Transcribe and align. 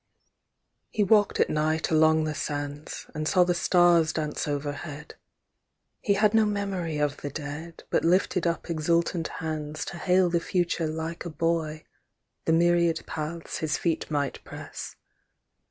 He 0.89 1.03
walked 1.03 1.39
at 1.39 1.47
night 1.47 1.91
along 1.91 2.23
the 2.23 2.33
sands, 2.33 3.05
And 3.13 3.27
saw 3.27 3.43
the 3.43 3.53
stars 3.53 4.11
dance 4.13 4.47
overhead, 4.47 5.13
He 6.01 6.15
had 6.15 6.33
no 6.33 6.43
memory 6.43 6.97
of 6.97 7.17
the 7.17 7.29
dead, 7.29 7.83
But 7.91 8.03
lifted 8.03 8.47
up 8.47 8.67
exultant 8.67 9.27
hands 9.27 9.85
To 9.85 9.99
hail 9.99 10.31
the 10.31 10.39
future 10.39 10.87
like 10.87 11.23
a 11.23 11.29
boy, 11.29 11.83
The 12.45 12.53
myriad 12.53 13.05
paths 13.05 13.59
his 13.59 13.77
feet 13.77 14.09
might 14.09 14.43
press. 14.43 14.95